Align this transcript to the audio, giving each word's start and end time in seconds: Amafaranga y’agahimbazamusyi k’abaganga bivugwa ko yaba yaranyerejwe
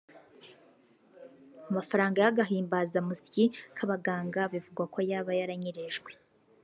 Amafaranga 1.69 2.17
y’agahimbazamusyi 2.23 3.43
k’abaganga 3.75 4.41
bivugwa 4.53 4.83
ko 4.93 4.99
yaba 5.09 5.31
yaranyerejwe 5.39 6.11